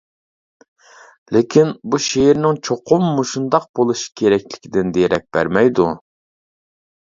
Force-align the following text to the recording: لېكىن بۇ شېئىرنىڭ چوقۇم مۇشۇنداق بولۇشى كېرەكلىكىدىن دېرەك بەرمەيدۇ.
لېكىن 1.35 1.69
بۇ 1.93 1.99
شېئىرنىڭ 2.05 2.57
چوقۇم 2.69 3.05
مۇشۇنداق 3.19 3.69
بولۇشى 3.81 4.09
كېرەكلىكىدىن 4.23 4.91
دېرەك 4.97 5.29
بەرمەيدۇ. 5.39 5.89